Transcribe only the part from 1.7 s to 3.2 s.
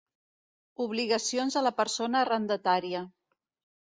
persona arrendatària.